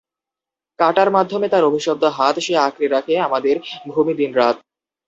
কাটার 0.79 1.09
মাধ্যমে 1.11 1.47
তার 1.49 1.63
অভিশপ্ত 1.63 2.03
হাত 2.17 2.35
সে 2.39 2.53
আঁকড়ে 2.57 2.87
রাখে 2.87 3.13
আমাদের 3.27 3.55
ভূমি 3.89 4.13
দিনরাত। 4.13 4.57